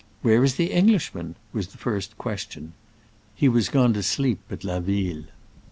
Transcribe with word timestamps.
"Where 0.23 0.43
is 0.43 0.55
the 0.55 0.71
Englishman?" 0.71 1.35
was 1.53 1.67
the 1.67 1.77
first 1.77 2.17
ques 2.17 2.47
tion. 2.49 2.73
He 3.35 3.47
was 3.47 3.69
gone 3.69 3.93
to 3.93 4.01
sleep 4.01 4.39
at 4.49 4.63
La 4.63 4.79
Ville. 4.79 5.25